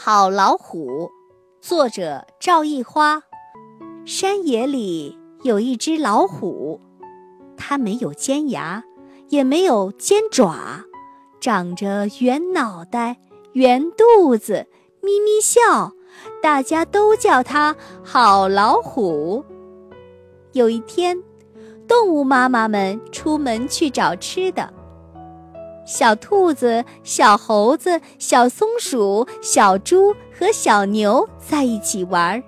[0.00, 1.10] 好老虎，
[1.60, 3.24] 作者赵一花。
[4.06, 6.80] 山野里有一只老虎，
[7.56, 8.84] 它没有尖牙，
[9.26, 10.84] 也没有尖爪，
[11.40, 13.16] 长着圆脑袋、
[13.54, 14.68] 圆肚子，
[15.02, 15.92] 咪咪笑，
[16.40, 17.74] 大家都叫它
[18.04, 19.44] 好老虎。
[20.52, 21.20] 有一天，
[21.88, 24.72] 动物妈妈们出门去找吃的。
[25.88, 32.42] 小兔子、小猴子、小松鼠、小猪和小牛在一起玩儿，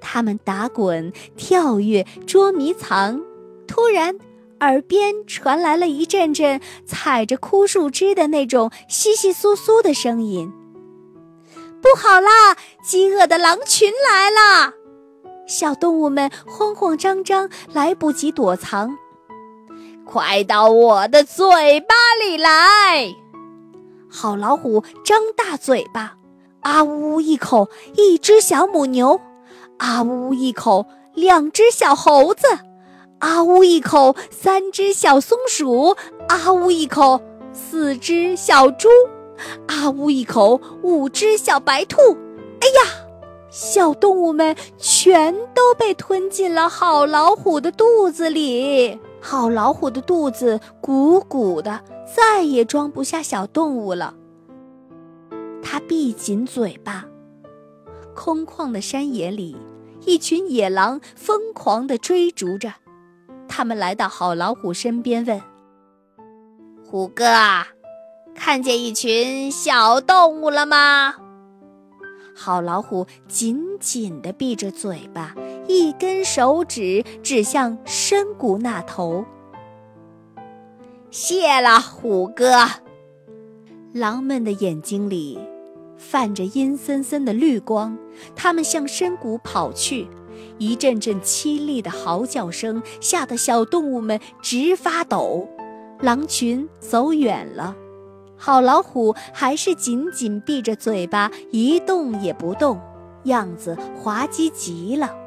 [0.00, 3.20] 它们打滚、跳跃、捉迷藏。
[3.66, 4.16] 突然，
[4.60, 10.52] 耳边传来了一阵阵踩着枯树枝的那种窸窸窣窣的声音。
[11.82, 12.56] 不好啦！
[12.84, 14.74] 饥饿的狼群来了！
[15.44, 18.96] 小动物们慌慌张张，来不及躲藏。
[20.10, 23.14] 快到我的嘴巴里来！
[24.10, 26.16] 好老虎张大嘴巴，
[26.62, 29.20] 啊呜一口，一只小母牛；
[29.78, 32.44] 啊呜一口，两只小猴子；
[33.20, 35.96] 啊呜一口，三只小松鼠；
[36.28, 37.20] 啊呜一口，
[37.52, 38.88] 四只小猪；
[39.68, 42.00] 啊呜一口，五只小白兔。
[42.60, 42.90] 哎呀，
[43.48, 48.98] 小动物们全都被吞进了好老虎的肚子里。
[49.20, 51.82] 好老虎的肚子鼓鼓的，
[52.16, 54.14] 再也装不下小动物了。
[55.62, 57.06] 它闭紧嘴巴。
[58.14, 59.56] 空旷的山野里，
[60.04, 62.74] 一群野狼疯狂地追逐着。
[63.48, 65.40] 他们来到好老虎身边，问
[66.84, 67.24] ：“虎哥，
[68.34, 71.14] 看见一群小动物了吗？”
[72.34, 75.34] 好老虎紧紧地闭着嘴巴。
[75.70, 79.24] 一根手指指向深谷那头。
[81.12, 82.66] 谢了，虎哥。
[83.92, 85.38] 狼们的眼睛里
[85.96, 87.96] 泛着阴森森的绿光，
[88.34, 90.08] 它们向深谷跑去。
[90.58, 95.48] 一阵阵凄厉的嚎叫声吓得小动物们直发抖。
[96.00, 97.76] 狼群走远了，
[98.36, 102.80] 好老虎还是紧紧闭着嘴巴，一动也不动，
[103.24, 105.19] 样子滑稽极了。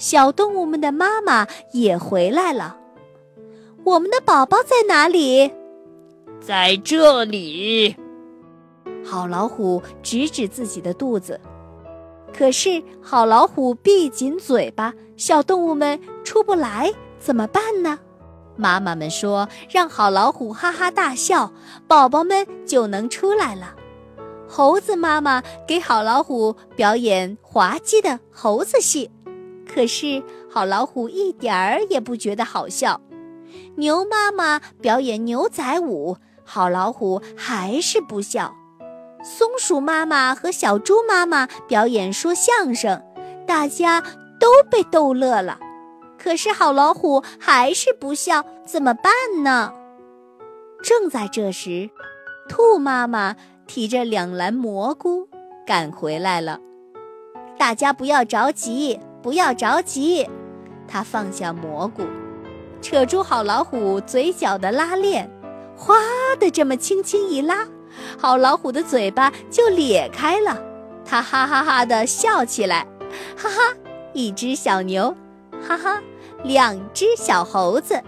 [0.00, 2.78] 小动物们的妈妈也回来了。
[3.84, 5.52] 我们的宝宝在哪里？
[6.40, 7.94] 在这里。
[9.04, 11.38] 好老虎指指自己的肚子。
[12.32, 17.98] 可是好老虎闭紧嘴巴，小动物们出不来，怎么办呢？
[18.56, 21.52] 妈妈们说：“让好老虎哈哈大笑，
[21.86, 23.74] 宝宝们就能出来了。”
[24.48, 29.10] 猴子妈妈给好老虎表演滑稽的猴子戏。
[29.72, 33.00] 可是，好老虎一点儿也不觉得好笑。
[33.76, 38.54] 牛妈妈表演牛仔舞，好老虎还是不笑。
[39.22, 43.00] 松鼠妈妈和小猪妈妈表演说相声，
[43.46, 44.00] 大家
[44.40, 45.60] 都被逗乐了。
[46.18, 49.12] 可是，好老虎还是不笑，怎么办
[49.44, 49.72] 呢？
[50.82, 51.90] 正在这时，
[52.48, 55.28] 兔妈妈提着两篮蘑菇
[55.66, 56.58] 赶回来了。
[57.56, 58.98] 大家不要着急。
[59.22, 60.28] 不要着急，
[60.88, 62.04] 他放下蘑菇，
[62.80, 65.30] 扯住好老虎嘴角的拉链，
[65.76, 65.96] 哗
[66.38, 67.66] 的这么轻轻一拉，
[68.18, 70.58] 好老虎的嘴巴就咧开了。
[71.04, 72.86] 他哈哈哈的笑起来，
[73.36, 73.76] 哈哈，
[74.12, 75.14] 一只小牛，
[75.66, 76.00] 哈哈，
[76.44, 78.00] 两只小猴子，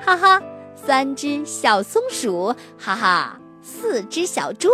[0.00, 0.42] 哈哈，
[0.74, 4.68] 三只小松鼠，哈哈，四只小猪，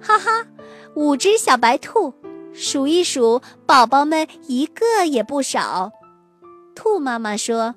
[0.00, 0.46] 哈哈，
[0.94, 2.12] 五只小白兔。
[2.52, 5.90] 数一数，宝宝们一个也不少。
[6.74, 7.74] 兔妈妈说：“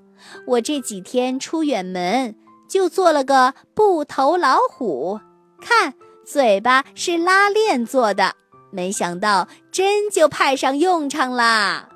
[0.48, 2.36] 我这几天出远门，
[2.70, 5.20] 就做了个布头老虎，
[5.62, 5.94] 看
[6.26, 8.36] 嘴巴是拉链做的，
[8.72, 11.90] 没想到真就派上用场啦。”